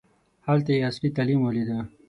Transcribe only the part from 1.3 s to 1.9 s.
ولیده.